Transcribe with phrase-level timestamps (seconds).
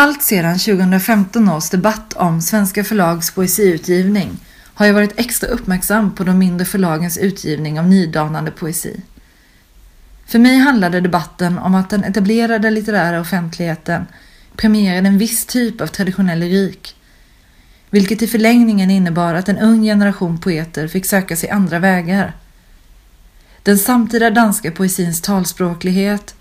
[0.00, 4.38] Allt sedan 2015 års debatt om Svenska förlags poesiutgivning
[4.74, 9.00] har jag varit extra uppmärksam på de mindre förlagens utgivning av nydanande poesi.
[10.26, 14.06] För mig handlade debatten om att den etablerade litterära offentligheten
[14.56, 16.96] premierade en viss typ av traditionell lyrik,
[17.90, 22.36] vilket i förlängningen innebar att en ung generation poeter fick söka sig andra vägar.
[23.62, 26.34] Den samtida danska poesins talspråklighet,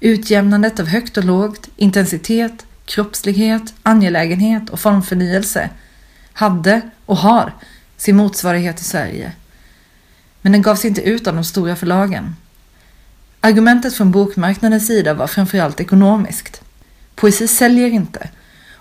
[0.00, 5.70] utjämnandet av högt och lågt, intensitet, kroppslighet, angelägenhet och formförnyelse
[6.32, 7.52] hade och har
[7.96, 9.32] sin motsvarighet i Sverige.
[10.42, 12.36] Men den gavs inte ut av de stora förlagen.
[13.40, 16.62] Argumentet från bokmarknadens sida var framförallt ekonomiskt.
[17.14, 18.30] Poesi säljer inte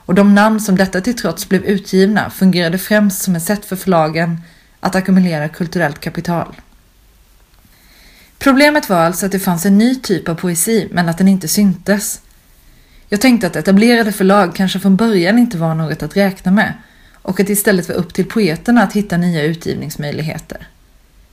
[0.06, 3.76] och de namn som detta till trots blev utgivna fungerade främst som ett sätt för
[3.76, 4.42] förlagen
[4.80, 6.56] att ackumulera kulturellt kapital.
[8.38, 11.48] Problemet var alltså att det fanns en ny typ av poesi men att den inte
[11.48, 12.22] syntes.
[13.14, 16.74] Jag tänkte att etablerade förlag kanske från början inte var något att räkna med
[17.22, 20.68] och att det istället var upp till poeterna att hitta nya utgivningsmöjligheter.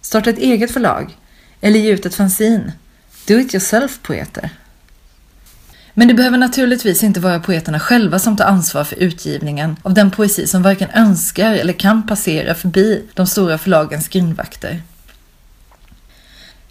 [0.01, 1.17] Starta ett eget förlag
[1.61, 2.73] eller ge ut ett fanzine.
[3.27, 4.51] Do it yourself-poeter.
[5.95, 10.11] Men det behöver naturligtvis inte vara poeterna själva som tar ansvar för utgivningen av den
[10.11, 14.83] poesi som varken önskar eller kan passera förbi de stora förlagens grindvakter.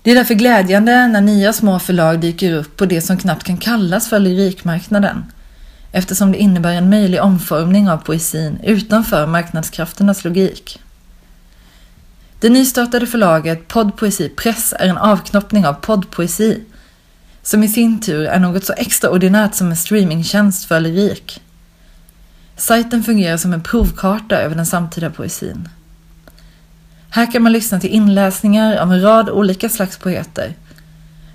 [0.01, 3.57] Det är därför glädjande när nya små förlag dyker upp på det som knappt kan
[3.57, 5.25] kallas för lyrikmarknaden,
[5.91, 10.79] eftersom det innebär en möjlig omformning av poesin utanför marknadskrafternas logik.
[12.39, 16.63] Det nystartade förlaget Poddpoesi Press är en avknoppning av poddpoesi,
[17.43, 21.41] som i sin tur är något så extraordinärt som en streamingtjänst för lyrik.
[22.57, 25.69] Sajten fungerar som en provkarta över den samtida poesin.
[27.11, 30.53] Här kan man lyssna till inläsningar av en rad olika slags poeter.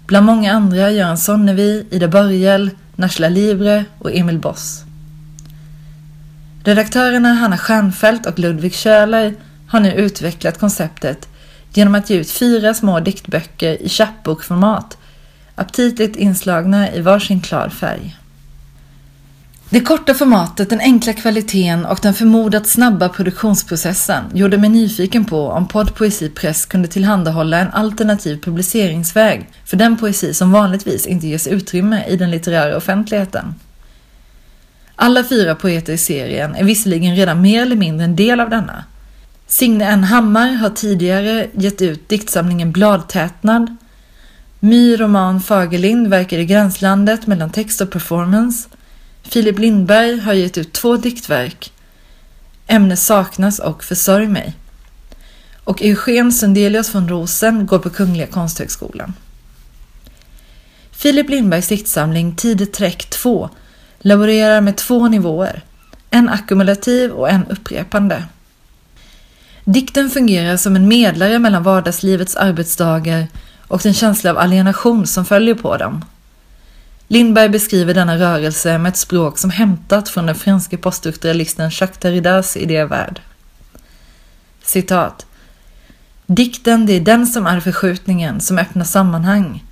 [0.07, 4.85] Bland många andra Göran Sonnevi, Ida Börjel, Nashla Libre och Emil Boss.
[6.65, 9.35] Redaktörerna Hanna Stjernfeldt och Ludvig Köhler
[9.69, 11.29] har nu utvecklat konceptet
[11.73, 14.99] genom att ge ut fyra små diktböcker i chapbokformat,
[15.55, 18.17] aptitligt inslagna i varsin klar färg.
[19.75, 25.49] Det korta formatet, den enkla kvaliteten och den förmodat snabba produktionsprocessen gjorde mig nyfiken på
[25.49, 31.27] om Podd Poesi Press kunde tillhandahålla en alternativ publiceringsväg för den poesi som vanligtvis inte
[31.27, 33.55] ges utrymme i den litterära offentligheten.
[34.97, 38.85] Alla fyra poeter i serien är visserligen redan mer eller mindre en del av denna.
[39.47, 40.05] Signe N.
[40.05, 43.77] Hammar har tidigare gett ut diktsamlingen Bladtätnad.
[44.61, 48.69] My Roman Fagerlind verkar i gränslandet mellan text och performance
[49.25, 51.73] Filip Lindberg har gett ut två diktverk,
[52.67, 54.55] Ämne saknas och Försörj mig.
[55.65, 59.15] Och Eugen Sundelius von Rosen går på Kungliga Konsthögskolan.
[60.91, 63.51] Filip Lindbergs diktsamling Tidigt träck 2
[63.99, 65.63] laborerar med två nivåer,
[66.11, 68.25] en ackumulativ och en upprepande.
[69.65, 73.27] Dikten fungerar som en medlare mellan vardagslivets arbetsdagar
[73.69, 76.05] och den känsla av alienation som följer på dem.
[77.09, 82.57] Lindberg beskriver denna rörelse med ett språk som hämtat från den franske poststrukturalisten Jacques Derridas
[82.57, 83.21] idévärld.
[84.63, 85.27] Citat.
[86.27, 89.65] Dikten, det är den som är förskjutningen, som öppnar sammanhang.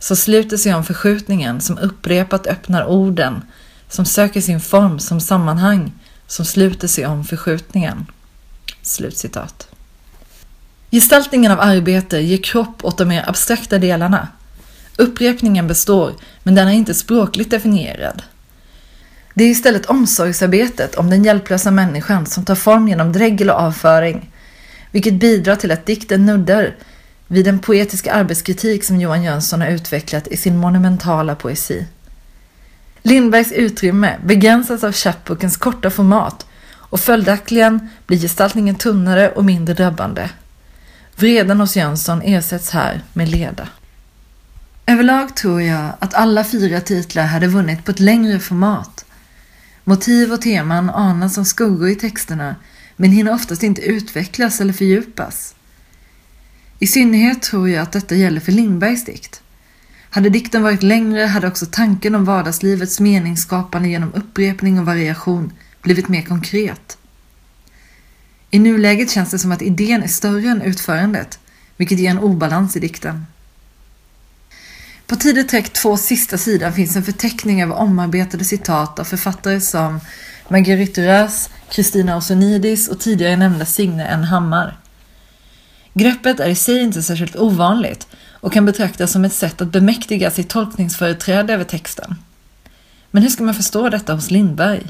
[0.00, 3.42] Så sluter sig om förskjutningen, som upprepat öppnar orden,
[3.88, 5.92] som söker sin form som sammanhang,
[6.26, 8.06] som sluter sig om förskjutningen.
[8.82, 9.68] Slutcitat.
[10.90, 14.28] Gestaltningen av arbete ger kropp åt de mer abstrakta delarna,
[15.00, 18.22] Upprepningen består, men den är inte språkligt definierad.
[19.34, 24.30] Det är istället omsorgsarbetet om den hjälplösa människan som tar form genom dregel och avföring,
[24.90, 26.74] vilket bidrar till att dikten nuddar
[27.26, 31.86] vid den poetiska arbetskritik som Johan Jönsson har utvecklat i sin monumentala poesi.
[33.02, 40.30] Lindbergs utrymme begränsas av chapbookens korta format och följaktligen blir gestaltningen tunnare och mindre drabbande.
[41.16, 43.68] Vreden hos Jönsson ersätts här med leda.
[44.88, 49.04] Överlag tror jag att alla fyra titlar hade vunnit på ett längre format.
[49.84, 52.56] Motiv och teman anas som skuggor i texterna
[52.96, 55.54] men hinner oftast inte utvecklas eller fördjupas.
[56.78, 59.42] I synnerhet tror jag att detta gäller för Lindbergs dikt.
[60.10, 65.52] Hade dikten varit längre hade också tanken om vardagslivets meningsskapande genom upprepning och variation
[65.82, 66.98] blivit mer konkret.
[68.50, 71.38] I nuläget känns det som att idén är större än utförandet,
[71.76, 73.24] vilket ger en obalans i dikten.
[75.08, 80.00] På tidigt träck två sista sidan finns en förteckning över omarbetade citat av författare som
[80.48, 84.24] Marguerite Duras, Kristina Ausonidis och tidigare nämnda Signe N.
[84.24, 84.78] Hammar.
[85.94, 90.30] Greppet är i sig inte särskilt ovanligt och kan betraktas som ett sätt att bemäktiga
[90.30, 92.14] sitt tolkningsföreträde över texten.
[93.10, 94.86] Men hur ska man förstå detta hos Lindberg?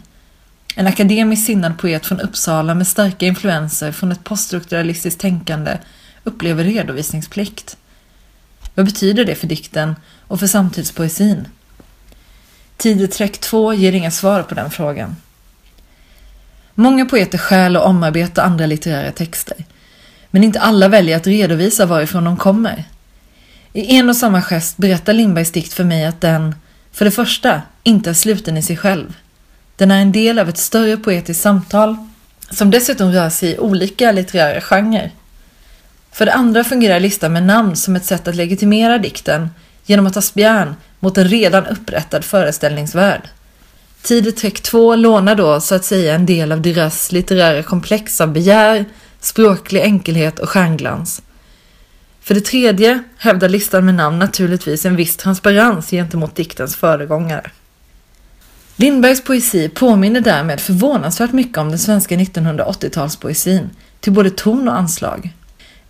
[0.75, 5.79] En akademiskt sinnad poet från Uppsala med starka influenser från ett poststrukturalistiskt tänkande
[6.25, 7.77] upplever redovisningsplikt.
[8.79, 11.49] Vad betyder det för dikten och för samtidspoesin?
[12.77, 15.17] Tideträck 2 ger inga svar på den frågan.
[16.75, 19.65] Många poeter stjäl och omarbetar andra litterära texter,
[20.31, 22.85] men inte alla väljer att redovisa varifrån de kommer.
[23.73, 26.55] I en och samma gest berättar Lindbergs dikt för mig att den,
[26.93, 29.17] för det första, inte är sluten i sig själv.
[29.77, 31.97] Den är en del av ett större poetiskt samtal
[32.51, 35.13] som dessutom rör sig i olika litterära genrer.
[36.19, 39.49] För det andra fungerar listan med namn som ett sätt att legitimera dikten
[39.87, 43.23] genom att ta spjärn mot en redan upprättad föreställningsvärld.
[44.03, 48.85] Tideträck 2 lånar då så att säga en del av deras litterära komplex av begär,
[49.21, 51.23] språklig enkelhet och stjärnglans.
[52.21, 57.51] För det tredje hävdar listan med namn naturligtvis en viss transparens gentemot diktens föregångare.
[58.77, 63.69] Lindbergs poesi påminner därmed förvånansvärt mycket om den svenska 1980-talspoesin,
[64.01, 65.35] till både ton och anslag.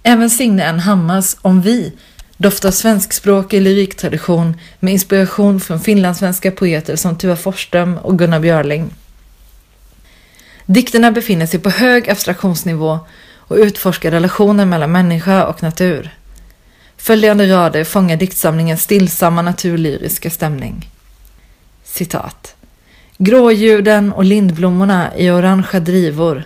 [0.02, 0.80] Även Signe N.
[0.80, 1.92] Hammars Om vi
[2.36, 8.90] doftar svenskspråkig lyriktradition med inspiration från finlandssvenska poeter som Tuva Forsström och Gunnar Björling.
[10.66, 12.98] Dikterna befinner sig på hög abstraktionsnivå
[13.36, 16.14] och utforskar relationen mellan människa och natur.
[16.96, 20.90] Följande rader fångar diktsamlingens stillsamma naturlyriska stämning.
[21.84, 22.54] Citat.
[23.18, 26.44] Gråljuden och lindblommorna i orangea drivor.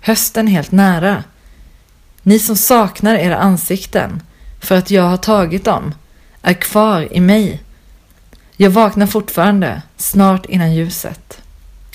[0.00, 1.24] Hösten helt nära.
[2.28, 4.22] Ni som saknar era ansikten
[4.60, 5.94] för att jag har tagit dem
[6.42, 7.62] är kvar i mig.
[8.56, 11.40] Jag vaknar fortfarande, snart innan ljuset.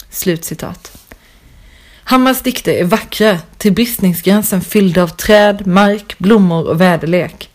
[0.09, 1.07] Slutcitat.
[2.03, 7.49] Hammars dikter är vackra, till bristningsgränsen fyllda av träd, mark, blommor och väderlek.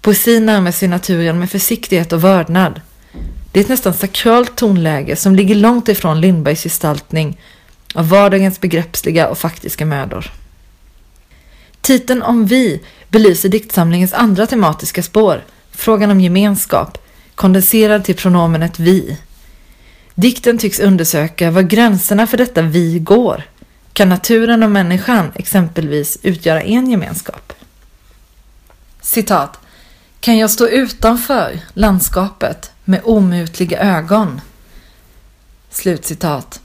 [0.00, 2.80] Poesin närmar sig naturen med försiktighet och vördnad.
[3.52, 7.40] Det är ett nästan sakralt tonläge som ligger långt ifrån Lindbergs gestaltning
[7.94, 10.32] av vardagens begreppsliga och faktiska mödor.
[11.86, 16.98] Titeln Om vi belyser diktsamlingens andra tematiska spår, frågan om gemenskap,
[17.34, 19.18] kondenserad till pronomenet vi.
[20.14, 23.42] Dikten tycks undersöka var gränserna för detta vi går.
[23.92, 27.52] Kan naturen och människan exempelvis utgöra en gemenskap?
[29.00, 29.58] Citat.
[30.20, 34.40] Kan jag stå utanför landskapet med omutliga ögon?
[35.70, 36.60] Slutcitat.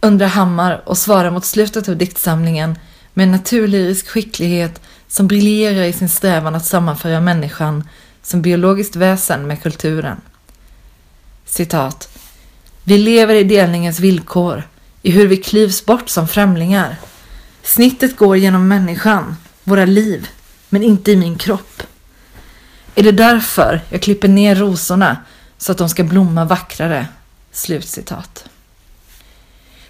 [0.00, 2.78] Undrar Hammar och svarar mot slutet av diktsamlingen
[3.16, 7.88] med en naturlyrisk skicklighet som briljerar i sin strävan att sammanföra människan
[8.22, 10.20] som biologiskt väsen med kulturen.
[11.44, 12.18] Citat.
[12.84, 14.62] Vi lever i delningens villkor,
[15.02, 16.96] i hur vi klyvs bort som främlingar.
[17.62, 20.28] Snittet går genom människan, våra liv,
[20.68, 21.82] men inte i min kropp.
[22.94, 25.16] Är det därför jag klipper ner rosorna
[25.58, 27.06] så att de ska blomma vackrare?
[27.52, 28.44] Slutcitat.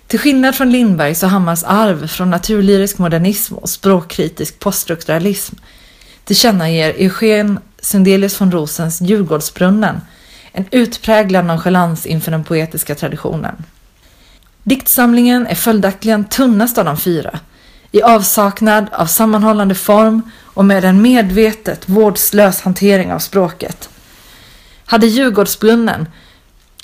[0.06, 5.56] Till skillnad från Lindbergs och Hammars arv från naturlyrisk modernism och språkkritisk poststrukturalism
[6.24, 10.00] tillkännager Eugen Sundelius von Rosens Djurgårdsbrunnen
[10.52, 13.64] en utpräglad nonchalans inför den poetiska traditionen.
[14.62, 17.38] Diktsamlingen är följaktligen tunnast av de fyra,
[17.92, 23.88] i avsaknad av sammanhållande form och med en medvetet vårdslös hantering av språket.
[24.84, 26.08] Hade Djurgårdsbrunnen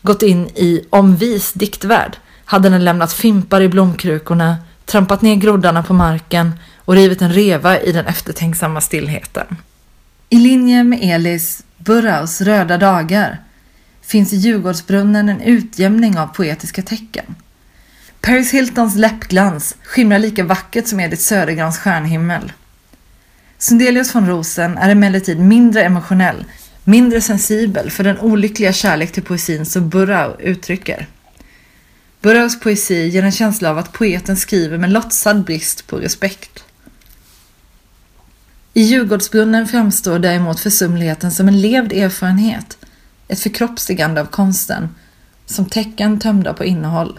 [0.03, 5.95] gått in i omvis diktvärld hade den lämnat fimpar i blomkrukorna, trampat ner groddarna på
[5.95, 9.47] marken och rivit en reva i den eftertänksamma stillheten.
[10.29, 13.39] I linje med Elis Burraus Röda dagar
[14.03, 17.35] finns i Djurgårdsbrunnen en utjämning av poetiska tecken.
[18.21, 22.53] Paris Hiltons läppglans skimrar lika vackert som Edith Södergrans stjärnhimmel.
[23.59, 26.45] Sundelius von Rosen är emellertid mindre emotionell,
[26.85, 31.07] mindre sensibel för den olyckliga kärlek till poesin som Burrau uttrycker.
[32.23, 36.65] Burroughs poesi ger en känsla av att poeten skriver med låtsad brist på respekt.
[38.75, 42.79] I Djurgårdsbrunnen framstår däremot försumligheten som en levd erfarenhet,
[43.29, 44.95] ett förkroppsligande av konsten,
[45.47, 47.19] som tecken tömda på innehåll.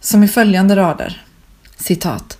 [0.00, 1.26] Som i följande rader.
[1.76, 2.38] Citat.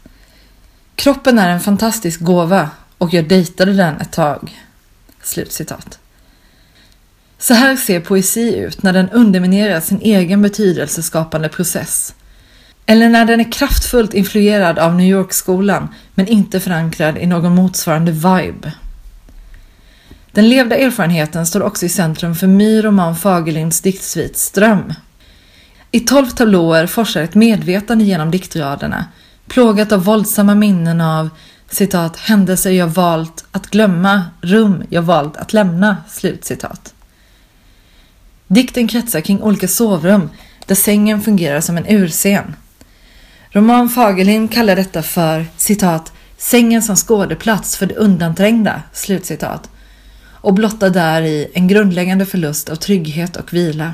[0.94, 4.62] Kroppen är en fantastisk gåva och jag dejtade den ett tag.
[5.22, 5.98] Slutcitat.
[7.46, 12.14] Så här ser poesi ut när den underminerar sin egen betydelseskapande process.
[12.86, 18.12] Eller när den är kraftfullt influerad av New York-skolan men inte förankrad i någon motsvarande
[18.12, 18.72] vibe.
[20.32, 24.94] Den levda erfarenheten står också i centrum för My Roman Fagerlinds diktsvit Ström.
[25.90, 29.06] I tolv tablåer forsar ett medvetande genom diktraderna,
[29.48, 31.28] plågat av våldsamma minnen av
[31.70, 36.92] citat, händelser jag valt att glömma, rum jag valt att lämna, slutcitat.
[38.46, 40.30] Dikten kretsar kring olika sovrum
[40.66, 42.56] där sängen fungerar som en urscen.
[43.50, 49.70] Roman Fagerlind kallar detta för citat sängen som skådeplats för det undanträngda, slutcitat,
[50.40, 53.92] och blottar där i en grundläggande förlust av trygghet och vila.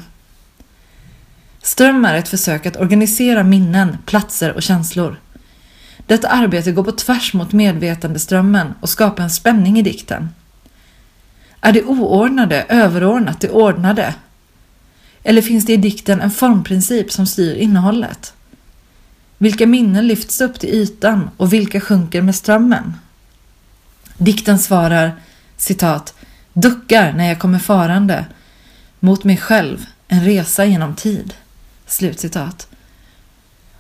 [1.63, 5.21] Ström är ett försök att organisera minnen, platser och känslor.
[6.07, 10.29] Detta arbete går på tvärs mot medvetandeströmmen och skapar en spänning i dikten.
[11.61, 14.15] Är det oordnade överordnat det ordnade?
[15.23, 18.35] Eller finns det i dikten en formprincip som styr innehållet?
[19.39, 22.95] Vilka minnen lyfts upp till ytan och vilka sjunker med strömmen?
[24.19, 25.17] Dikten svarar
[25.57, 26.15] citat
[26.53, 28.27] duckar när jag kommer farande
[29.01, 31.35] mot mig själv en resa genom tid.
[31.87, 32.69] Slutcitat.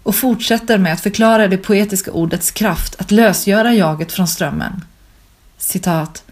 [0.02, 4.84] Och fortsätter med att förklara det poetiska ordets kraft att lösgöra jaget från strömmen.
[5.58, 6.24] Citat.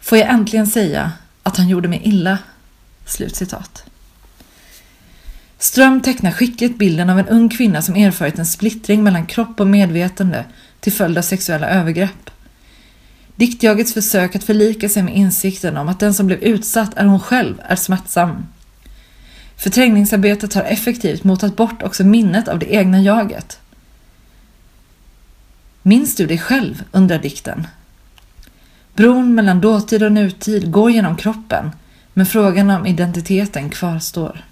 [0.00, 2.38] Får jag äntligen säga att han gjorde mig illa?
[3.06, 3.84] Slutcitat.
[5.58, 9.66] Ström tecknar skickligt bilden av en ung kvinna som erfarit en splittring mellan kropp och
[9.66, 10.44] medvetande
[10.80, 12.30] till följd av sexuella övergrepp.
[13.36, 17.20] Diktjagets försök att förlika sig med insikten om att den som blev utsatt är hon
[17.20, 18.46] själv är smärtsam.
[19.56, 23.60] Förträngningsarbetet har effektivt motat bort också minnet av det egna jaget.
[25.82, 26.84] Minns du dig själv?
[26.92, 27.66] undrar dikten.
[28.94, 31.70] Bron mellan dåtid och nutid går genom kroppen,
[32.14, 34.44] men frågan om identiteten kvarstår.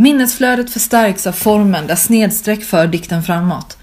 [0.00, 3.78] Minnesflödet förstärks av formen där snedstreck för dikten framåt.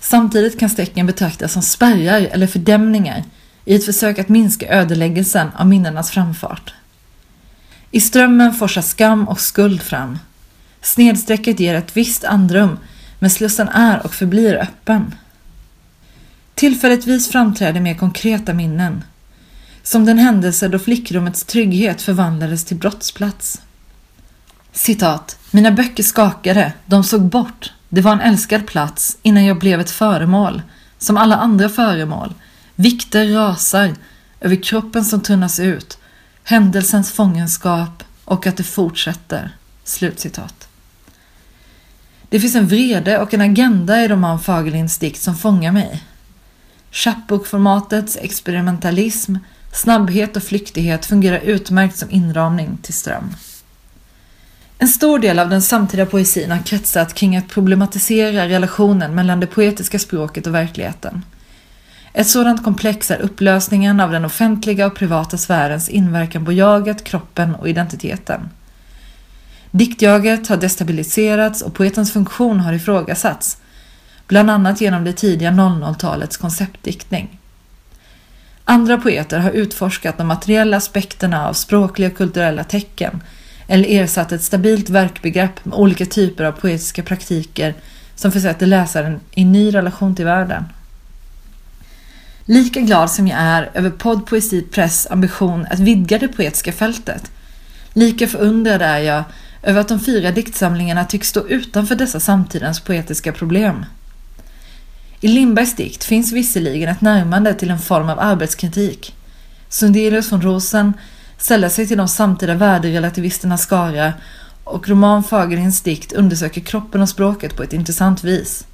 [0.00, 3.24] Samtidigt kan strecken betraktas som spärrar eller fördämningar
[3.64, 6.74] i ett försök att minska ödeläggelsen av minnenas framfart.
[7.90, 10.18] I strömmen forsar skam och skuld fram.
[10.82, 12.78] Snedstrecket ger ett visst andrum,
[13.18, 15.14] men slussen är och förblir öppen.
[16.54, 19.04] Tillfälligtvis framträder mer konkreta minnen.
[19.82, 23.60] Som den händelse då flickrummets trygghet förvandlades till brottsplats.
[24.78, 25.38] Citat.
[25.50, 27.72] Mina böcker skakade, de såg bort.
[27.88, 30.62] Det var en älskad plats innan jag blev ett föremål,
[30.98, 32.34] som alla andra föremål.
[32.74, 33.94] Vikter rasar
[34.40, 35.98] över kroppen som tunnas ut,
[36.44, 39.56] händelsens fångenskap och att det fortsätter.
[39.84, 40.68] Slutcitat.
[42.28, 46.04] Det finns en vrede och en agenda i roman Fagerlinds dikt som fångar mig.
[46.90, 49.36] Chapbook-formatets experimentalism,
[49.72, 53.34] snabbhet och flyktighet fungerar utmärkt som inramning till ström.
[54.80, 59.46] En stor del av den samtida poesin har kretsat kring att problematisera relationen mellan det
[59.46, 61.24] poetiska språket och verkligheten.
[62.12, 67.54] Ett sådant komplex är upplösningen av den offentliga och privata sfärens inverkan på jaget, kroppen
[67.54, 68.48] och identiteten.
[69.70, 73.58] Diktjaget har destabiliserats och poetens funktion har ifrågasatts,
[74.26, 77.38] bland annat genom det tidiga 00-talets konceptdiktning.
[78.64, 83.20] Andra poeter har utforskat de materiella aspekterna av språkliga och kulturella tecken
[83.70, 87.74] eller ersatt ett stabilt verkbegrepp med olika typer av poetiska praktiker
[88.14, 90.64] som försätter läsaren i en ny relation till världen.
[92.44, 97.30] Lika glad som jag är över Podd Poesi Press ambition att vidga det poetiska fältet,
[97.92, 99.24] lika förundrad är jag
[99.62, 103.84] över att de fyra diktsamlingarna tycks stå utanför dessa samtidens poetiska problem.
[105.20, 109.14] I Lindbergs dikt finns visserligen ett närmande till en form av arbetskritik.
[109.68, 110.92] Sundelius von Rosen
[111.38, 114.12] sällar sig till de samtida värderelativisternas skara
[114.64, 118.66] och roman Fagerlinds dikt undersöker kroppen och språket på ett intressant vis.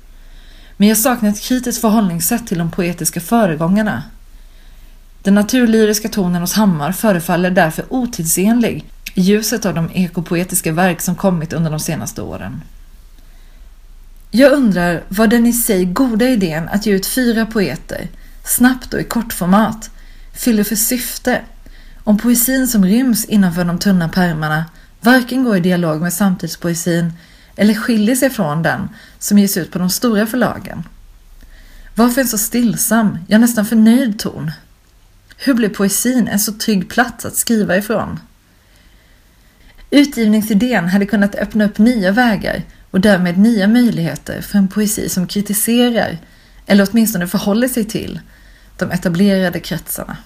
[0.77, 4.03] Men jag saknar ett kritiskt förhållningssätt till de poetiska föregångarna.
[5.23, 11.15] Den naturlyriska tonen hos Hammar förefaller därför otidsenlig i ljuset av de ekopoetiska verk som
[11.15, 12.63] kommit under de senaste åren.
[14.31, 18.09] Jag undrar vad den i sig goda idén att ge ut fyra poeter,
[18.45, 19.91] snabbt och i kortformat,
[20.33, 21.41] fyller för syfte
[22.05, 24.65] om poesin som ryms innanför de tunna pärmarna
[25.01, 27.13] varken går i dialog med samtidspoesin
[27.57, 30.83] eller skiljer sig från den som ges ut på de stora förlagen.
[31.95, 34.51] Varför en så stillsam, ja nästan förnöjd ton?
[35.37, 38.21] Hur blir poesin en så trygg plats att skriva ifrån?
[39.91, 45.27] Utgivningsidén hade kunnat öppna upp nya vägar och därmed nya möjligheter för en poesi som
[45.27, 46.19] kritiserar,
[46.67, 48.21] eller åtminstone förhåller sig till,
[48.79, 50.17] de etablerade kretsarna.